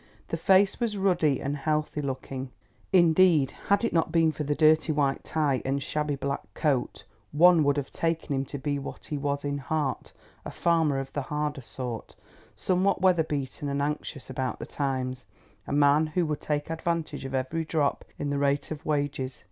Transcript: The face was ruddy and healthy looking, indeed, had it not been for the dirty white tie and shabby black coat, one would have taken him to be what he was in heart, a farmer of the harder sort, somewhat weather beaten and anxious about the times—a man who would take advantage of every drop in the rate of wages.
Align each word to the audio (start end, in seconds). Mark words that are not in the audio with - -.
The 0.29 0.35
face 0.35 0.79
was 0.79 0.97
ruddy 0.97 1.39
and 1.39 1.55
healthy 1.55 2.01
looking, 2.01 2.49
indeed, 2.91 3.51
had 3.67 3.83
it 3.85 3.93
not 3.93 4.11
been 4.11 4.31
for 4.31 4.43
the 4.43 4.55
dirty 4.55 4.91
white 4.91 5.23
tie 5.23 5.61
and 5.63 5.77
shabby 5.83 6.15
black 6.15 6.51
coat, 6.55 7.03
one 7.31 7.63
would 7.63 7.77
have 7.77 7.91
taken 7.91 8.33
him 8.35 8.43
to 8.45 8.57
be 8.57 8.79
what 8.79 9.05
he 9.05 9.17
was 9.19 9.45
in 9.45 9.59
heart, 9.59 10.11
a 10.43 10.49
farmer 10.49 10.97
of 10.97 11.13
the 11.13 11.21
harder 11.29 11.61
sort, 11.61 12.15
somewhat 12.55 12.99
weather 13.01 13.21
beaten 13.23 13.69
and 13.69 13.79
anxious 13.79 14.27
about 14.27 14.57
the 14.57 14.65
times—a 14.65 15.71
man 15.71 16.07
who 16.07 16.25
would 16.25 16.41
take 16.41 16.71
advantage 16.71 17.23
of 17.23 17.35
every 17.35 17.63
drop 17.63 18.03
in 18.17 18.31
the 18.31 18.39
rate 18.39 18.71
of 18.71 18.83
wages. 18.83 19.39